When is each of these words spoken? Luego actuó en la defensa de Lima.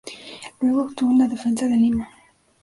Luego 0.61 0.81
actuó 0.89 1.11
en 1.11 1.19
la 1.19 1.27
defensa 1.27 1.67
de 1.67 1.75
Lima. 1.77 2.09